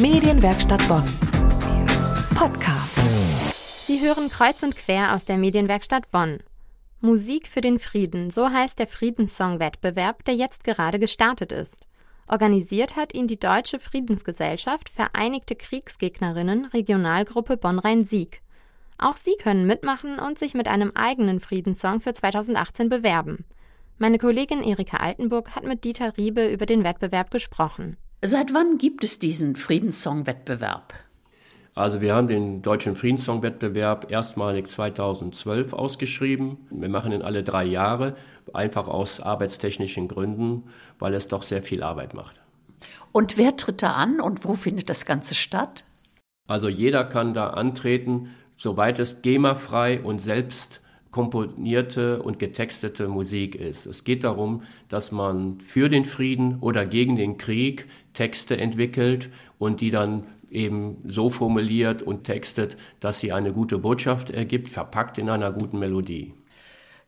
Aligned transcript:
Medienwerkstatt 0.00 0.86
Bonn. 0.86 1.02
Podcast. 2.36 3.00
Sie 3.84 4.00
hören 4.00 4.28
kreuz 4.28 4.62
und 4.62 4.76
quer 4.76 5.12
aus 5.12 5.24
der 5.24 5.38
Medienwerkstatt 5.38 6.12
Bonn. 6.12 6.38
Musik 7.00 7.48
für 7.48 7.62
den 7.62 7.80
Frieden, 7.80 8.30
so 8.30 8.48
heißt 8.48 8.78
der 8.78 8.86
Friedenssong-Wettbewerb, 8.86 10.24
der 10.24 10.34
jetzt 10.34 10.62
gerade 10.62 11.00
gestartet 11.00 11.50
ist. 11.50 11.88
Organisiert 12.28 12.94
hat 12.94 13.12
ihn 13.12 13.26
die 13.26 13.40
Deutsche 13.40 13.80
Friedensgesellschaft 13.80 14.88
Vereinigte 14.88 15.56
Kriegsgegnerinnen 15.56 16.66
Regionalgruppe 16.66 17.56
Bonn-Rhein-Sieg. 17.56 18.40
Auch 18.98 19.16
Sie 19.16 19.34
können 19.36 19.66
mitmachen 19.66 20.20
und 20.20 20.38
sich 20.38 20.54
mit 20.54 20.68
einem 20.68 20.92
eigenen 20.94 21.40
Friedenssong 21.40 22.00
für 22.00 22.14
2018 22.14 22.88
bewerben. 22.88 23.44
Meine 23.98 24.18
Kollegin 24.18 24.62
Erika 24.62 24.98
Altenburg 24.98 25.56
hat 25.56 25.64
mit 25.64 25.82
Dieter 25.82 26.16
Riebe 26.16 26.46
über 26.46 26.66
den 26.66 26.84
Wettbewerb 26.84 27.32
gesprochen. 27.32 27.96
Seit 28.20 28.52
wann 28.52 28.78
gibt 28.78 29.04
es 29.04 29.20
diesen 29.20 29.54
Friedenssong-Wettbewerb? 29.54 30.92
Also 31.76 32.00
wir 32.00 32.16
haben 32.16 32.26
den 32.26 32.62
Deutschen 32.62 32.96
Friedenssong-Wettbewerb 32.96 34.10
erstmalig 34.10 34.66
2012 34.66 35.72
ausgeschrieben. 35.72 36.66
Wir 36.68 36.88
machen 36.88 37.12
ihn 37.12 37.22
alle 37.22 37.44
drei 37.44 37.64
Jahre, 37.64 38.16
einfach 38.52 38.88
aus 38.88 39.20
arbeitstechnischen 39.20 40.08
Gründen, 40.08 40.64
weil 40.98 41.14
es 41.14 41.28
doch 41.28 41.44
sehr 41.44 41.62
viel 41.62 41.84
Arbeit 41.84 42.14
macht. 42.14 42.34
Und 43.12 43.38
wer 43.38 43.56
tritt 43.56 43.82
da 43.82 43.92
an 43.92 44.20
und 44.20 44.44
wo 44.44 44.54
findet 44.54 44.90
das 44.90 45.06
Ganze 45.06 45.36
statt? 45.36 45.84
Also 46.48 46.68
jeder 46.68 47.04
kann 47.04 47.34
da 47.34 47.50
antreten, 47.50 48.30
soweit 48.56 48.98
es 48.98 49.22
GEMA-frei 49.22 50.00
und 50.02 50.18
selbst 50.18 50.80
komponierte 51.10 52.22
und 52.22 52.38
getextete 52.38 53.08
Musik 53.08 53.54
ist. 53.54 53.86
Es 53.86 54.04
geht 54.04 54.24
darum, 54.24 54.62
dass 54.88 55.10
man 55.10 55.60
für 55.60 55.88
den 55.88 56.04
Frieden 56.04 56.58
oder 56.60 56.84
gegen 56.84 57.16
den 57.16 57.38
Krieg 57.38 57.86
Texte 58.18 58.56
entwickelt 58.56 59.30
und 59.60 59.80
die 59.80 59.92
dann 59.92 60.24
eben 60.50 60.96
so 61.06 61.30
formuliert 61.30 62.02
und 62.02 62.24
textet, 62.24 62.76
dass 62.98 63.20
sie 63.20 63.30
eine 63.30 63.52
gute 63.52 63.78
Botschaft 63.78 64.30
ergibt, 64.30 64.66
verpackt 64.66 65.18
in 65.18 65.30
einer 65.30 65.52
guten 65.52 65.78
Melodie. 65.78 66.34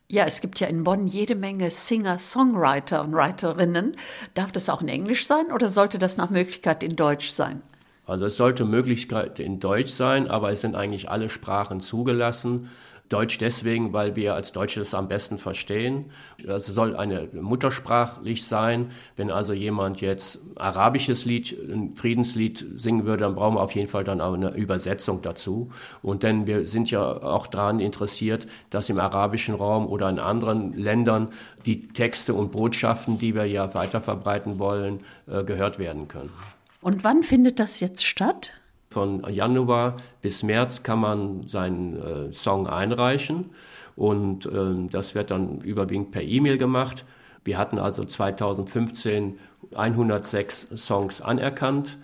Ja, 0.08 0.24
es 0.26 0.40
gibt 0.40 0.60
ja 0.60 0.68
in 0.68 0.84
Bonn 0.84 1.08
jede 1.08 1.34
Menge 1.34 1.72
Singer, 1.72 2.20
Songwriter 2.20 3.02
und 3.02 3.12
Writerinnen. 3.12 3.96
Darf 4.34 4.52
das 4.52 4.68
auch 4.68 4.82
in 4.82 4.88
Englisch 4.88 5.26
sein 5.26 5.50
oder 5.52 5.68
sollte 5.68 5.98
das 5.98 6.16
nach 6.16 6.30
Möglichkeit 6.30 6.84
in 6.84 6.94
Deutsch 6.94 7.30
sein? 7.30 7.60
Also 8.06 8.26
es 8.26 8.36
sollte 8.36 8.64
Möglichkeit 8.64 9.40
in 9.40 9.58
Deutsch 9.58 9.90
sein, 9.90 10.28
aber 10.28 10.52
es 10.52 10.60
sind 10.60 10.76
eigentlich 10.76 11.10
alle 11.10 11.28
Sprachen 11.28 11.80
zugelassen. 11.80 12.68
Deutsch 13.10 13.38
deswegen, 13.38 13.92
weil 13.92 14.14
wir 14.14 14.34
als 14.34 14.52
Deutsche 14.52 14.80
es 14.80 14.94
am 14.94 15.08
besten 15.08 15.36
verstehen. 15.36 16.06
Es 16.46 16.66
soll 16.66 16.94
eine 16.94 17.28
muttersprachlich 17.32 18.44
sein. 18.44 18.92
Wenn 19.16 19.32
also 19.32 19.52
jemand 19.52 20.00
jetzt 20.00 20.38
arabisches 20.54 21.24
Lied, 21.24 21.56
ein 21.68 21.96
Friedenslied 21.96 22.64
singen 22.76 23.04
würde, 23.06 23.24
dann 23.24 23.34
brauchen 23.34 23.56
wir 23.56 23.62
auf 23.62 23.74
jeden 23.74 23.88
Fall 23.88 24.04
dann 24.04 24.20
auch 24.20 24.34
eine 24.34 24.54
Übersetzung 24.54 25.22
dazu. 25.22 25.70
Und 26.02 26.22
denn 26.22 26.46
wir 26.46 26.68
sind 26.68 26.92
ja 26.92 27.02
auch 27.02 27.48
daran 27.48 27.80
interessiert, 27.80 28.46
dass 28.70 28.88
im 28.88 29.00
arabischen 29.00 29.56
Raum 29.56 29.88
oder 29.88 30.08
in 30.08 30.20
anderen 30.20 30.72
Ländern 30.72 31.30
die 31.66 31.88
Texte 31.88 32.32
und 32.32 32.52
Botschaften, 32.52 33.18
die 33.18 33.34
wir 33.34 33.44
ja 33.44 33.74
weiterverbreiten 33.74 34.60
wollen, 34.60 35.00
äh, 35.26 35.42
gehört 35.42 35.80
werden 35.80 36.06
können. 36.06 36.30
Und 36.80 37.02
wann 37.02 37.24
findet 37.24 37.58
das 37.58 37.80
jetzt 37.80 38.04
statt? 38.04 38.52
Von 38.92 39.22
Januar 39.32 39.98
bis 40.20 40.42
März 40.42 40.82
kann 40.82 40.98
man 40.98 41.46
seinen 41.46 41.94
äh, 41.94 42.32
Song 42.32 42.66
einreichen 42.66 43.50
und 43.94 44.46
äh, 44.46 44.88
das 44.90 45.14
wird 45.14 45.30
dann 45.30 45.60
überwiegend 45.60 46.10
per 46.10 46.22
E-Mail 46.22 46.58
gemacht. 46.58 47.04
Wir 47.44 47.56
hatten 47.56 47.78
also 47.78 48.04
2015 48.04 49.38
106 49.76 50.70
Songs 50.76 51.20
anerkannt. 51.20 51.98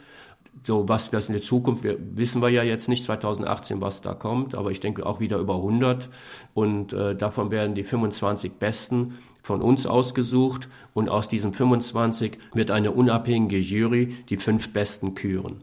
So, 0.62 0.88
was 0.88 1.10
das 1.10 1.26
in 1.26 1.32
der 1.32 1.42
Zukunft, 1.42 1.82
wir, 1.82 1.96
wissen 2.14 2.40
wir 2.40 2.50
ja 2.50 2.62
jetzt 2.62 2.88
nicht 2.88 3.02
2018, 3.02 3.80
was 3.80 4.00
da 4.00 4.14
kommt, 4.14 4.54
aber 4.54 4.70
ich 4.70 4.78
denke 4.78 5.06
auch 5.06 5.18
wieder 5.18 5.38
über 5.38 5.56
100. 5.56 6.08
Und 6.54 6.92
äh, 6.92 7.16
davon 7.16 7.50
werden 7.50 7.74
die 7.74 7.82
25 7.82 8.52
Besten 8.52 9.18
von 9.42 9.60
uns 9.60 9.86
ausgesucht 9.86 10.68
und 10.94 11.08
aus 11.08 11.26
diesen 11.26 11.52
25 11.52 12.38
wird 12.54 12.70
eine 12.70 12.92
unabhängige 12.92 13.58
Jury 13.58 14.14
die 14.28 14.36
fünf 14.36 14.72
Besten 14.72 15.16
küren. 15.16 15.62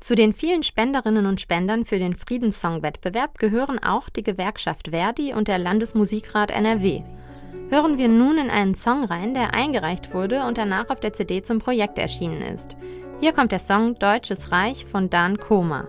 Zu 0.00 0.14
den 0.14 0.32
vielen 0.32 0.62
Spenderinnen 0.62 1.26
und 1.26 1.40
Spendern 1.40 1.84
für 1.84 1.98
den 1.98 2.14
Friedenssong-Wettbewerb 2.14 3.38
gehören 3.38 3.82
auch 3.82 4.08
die 4.08 4.22
Gewerkschaft 4.22 4.88
Verdi 4.88 5.32
und 5.32 5.48
der 5.48 5.58
Landesmusikrat 5.58 6.50
NRW. 6.50 7.02
Hören 7.70 7.98
wir 7.98 8.08
nun 8.08 8.38
in 8.38 8.50
einen 8.50 8.74
Song 8.74 9.04
rein, 9.04 9.34
der 9.34 9.54
eingereicht 9.54 10.12
wurde 10.14 10.44
und 10.44 10.58
danach 10.58 10.90
auf 10.90 11.00
der 11.00 11.12
CD 11.12 11.42
zum 11.42 11.58
Projekt 11.58 11.98
erschienen 11.98 12.42
ist. 12.42 12.76
Hier 13.20 13.32
kommt 13.32 13.52
der 13.52 13.58
Song 13.58 13.94
Deutsches 13.98 14.52
Reich 14.52 14.84
von 14.84 15.08
Dan 15.08 15.38
Koma. 15.38 15.86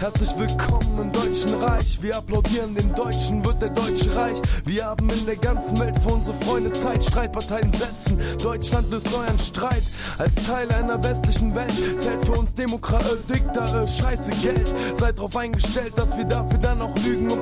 Herzlich 0.00 0.30
willkommen 0.38 1.00
im 1.02 1.12
Deutschen 1.12 1.54
Reich. 1.54 2.00
Wir 2.00 2.16
applaudieren 2.16 2.72
den 2.72 2.94
Deutschen, 2.94 3.44
wird 3.44 3.60
der 3.60 3.70
Deutsche 3.70 4.14
Reich. 4.14 4.38
Wir 4.64 4.84
haben 4.84 5.10
in 5.10 5.26
der 5.26 5.34
ganzen 5.34 5.76
Welt 5.80 5.98
für 5.98 6.10
unsere 6.10 6.36
Freunde 6.36 6.72
Zeit. 6.72 7.04
Streitparteien 7.04 7.72
setzen. 7.72 8.16
Deutschland 8.40 8.88
löst 8.92 9.12
euren 9.12 9.38
Streit. 9.40 9.82
Als 10.18 10.36
Teil 10.46 10.70
einer 10.70 11.02
westlichen 11.02 11.52
Welt 11.52 11.72
zählt 11.98 12.24
für 12.24 12.32
uns 12.32 12.54
Demokrat, 12.54 13.02
äh, 13.02 13.32
Dikta, 13.34 13.82
äh, 13.82 13.88
scheiße 13.88 14.30
Geld. 14.40 14.72
Seid 14.94 15.18
drauf 15.18 15.36
eingestellt, 15.36 15.94
dass 15.96 16.16
wir 16.16 16.26
dafür 16.26 16.58
dann 16.60 16.80
auch 16.80 16.96
lügen 16.98 17.32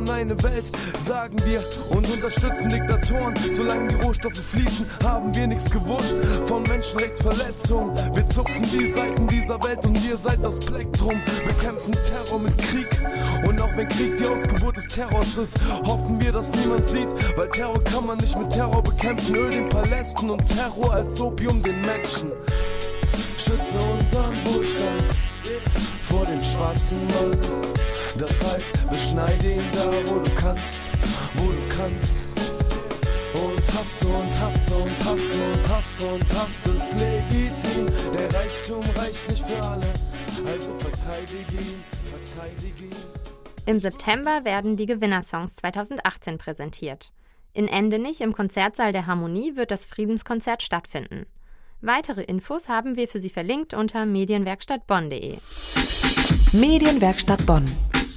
bauen 0.00 0.10
eine 0.10 0.42
Welt, 0.42 0.64
sagen 0.98 1.36
wir, 1.44 1.62
und 1.90 2.08
unterstützen 2.10 2.68
Diktatoren. 2.68 3.34
Solange 3.52 3.88
die 3.88 3.94
Rohstoffe 3.96 4.38
fließen, 4.38 4.86
haben 5.04 5.34
wir 5.34 5.46
nichts 5.46 5.70
gewusst 5.70 6.14
von 6.46 6.62
Menschenrechtsverletzungen. 6.64 7.96
Wir 8.14 8.26
zupfen 8.28 8.62
die 8.62 8.88
Seiten 8.88 9.26
dieser 9.26 9.62
Welt 9.62 9.84
und 9.84 9.96
ihr 10.06 10.16
seid 10.16 10.42
das 10.42 10.58
Pleck. 10.58 10.80
Spektrum. 10.80 11.20
Wir 11.44 11.52
kämpfen 11.54 11.92
Terror 11.92 12.40
mit 12.40 12.56
Krieg. 12.58 12.88
Und 13.46 13.60
auch 13.60 13.76
wenn 13.76 13.88
Krieg 13.88 14.16
die 14.16 14.26
Ausgeburt 14.26 14.76
des 14.76 14.86
Terrors 14.86 15.36
ist, 15.36 15.58
hoffen 15.84 16.20
wir, 16.20 16.32
dass 16.32 16.52
niemand 16.54 16.88
sieht. 16.88 17.08
Weil 17.36 17.48
Terror 17.50 17.82
kann 17.84 18.06
man 18.06 18.18
nicht 18.18 18.38
mit 18.38 18.50
Terror 18.50 18.82
bekämpfen. 18.82 19.34
Öl 19.34 19.50
den 19.50 19.68
Palästen 19.68 20.30
und 20.30 20.44
Terror 20.46 20.94
als 20.94 21.20
Opium 21.20 21.62
den 21.62 21.80
Menschen. 21.82 22.32
Schütze 23.36 23.76
unseren 23.76 24.36
Wohlstand 24.46 25.04
vor 26.02 26.24
dem 26.24 26.42
schwarzen 26.42 26.98
Mann. 27.08 27.38
Das 28.18 28.42
heißt, 28.44 28.90
beschneide 28.90 29.52
ihn 29.52 29.64
da, 29.72 29.90
wo 30.06 30.18
du 30.18 30.30
kannst, 30.34 30.88
wo 31.34 31.50
du 31.50 31.76
kannst. 31.76 32.16
Und 33.34 33.72
hasse 33.72 34.08
und 34.08 34.40
hasse 34.40 34.74
und 34.74 35.04
hasse 35.04 35.42
und 35.52 35.68
hasse 35.68 36.06
und 36.06 36.34
hasse 36.34 36.70
ist 36.72 36.92
legitim. 36.98 37.86
Der 38.12 38.34
Reichtum 38.34 38.82
reicht 38.96 39.28
nicht 39.28 39.46
für 39.46 39.62
alle. 39.62 39.86
Also 40.46 40.74
verteidige 40.74 41.54
ihn, 41.54 41.84
verteidige 42.02 42.84
ihn. 42.84 43.20
Im 43.66 43.78
September 43.78 44.44
werden 44.44 44.76
die 44.76 44.86
Gewinnersongs 44.86 45.56
2018 45.56 46.38
präsentiert. 46.38 47.12
In 47.52 47.68
Endenich 47.68 48.20
im 48.20 48.32
Konzertsaal 48.32 48.92
der 48.92 49.06
Harmonie 49.06 49.56
wird 49.56 49.70
das 49.70 49.84
Friedenskonzert 49.84 50.62
stattfinden. 50.62 51.26
Weitere 51.80 52.22
Infos 52.22 52.68
haben 52.68 52.96
wir 52.96 53.08
für 53.08 53.20
Sie 53.20 53.30
verlinkt 53.30 53.72
unter 53.72 54.04
medienwerkstattbonn.de. 54.06 55.38
Medienwerkstatt 56.52 57.46
Bonn. 57.46 57.64